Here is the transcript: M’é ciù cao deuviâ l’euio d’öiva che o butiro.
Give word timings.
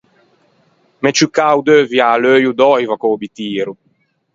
M’é 1.01 1.11
ciù 1.17 1.27
cao 1.37 1.57
deuviâ 1.67 2.09
l’euio 2.21 2.51
d’öiva 2.59 2.95
che 3.01 3.07
o 3.13 3.15
butiro. 3.21 3.73